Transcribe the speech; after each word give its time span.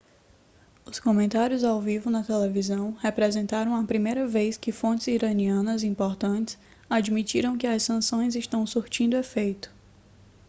os 0.83 0.99
comentários 0.99 1.63
ao 1.63 1.79
vivo 1.79 2.09
na 2.09 2.23
televisão 2.23 2.91
representaram 2.93 3.75
a 3.75 3.83
primeira 3.83 4.25
vez 4.27 4.57
que 4.57 4.71
fontes 4.71 5.05
iranianas 5.05 5.83
importantes 5.83 6.57
admitiram 6.89 7.55
que 7.55 7.67
as 7.67 7.83
sanções 7.83 8.33
estão 8.35 8.65
surtindo 8.65 9.15
efeito 9.15 9.71